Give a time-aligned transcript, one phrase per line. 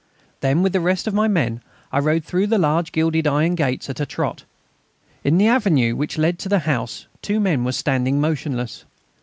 [0.39, 3.87] Then, with the rest of my men, I rode through the large gilded iron gates
[3.87, 4.45] at a trot.
[5.23, 8.83] In the avenue which led to the house two men were standing motionless.